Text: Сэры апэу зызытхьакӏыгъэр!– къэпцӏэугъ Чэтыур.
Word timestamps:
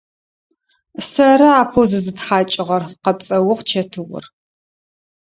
Сэры 1.09 1.47
апэу 1.61 1.85
зызытхьакӏыгъэр!– 1.91 2.83
къэпцӏэугъ 3.03 3.61
Чэтыур. 3.69 4.23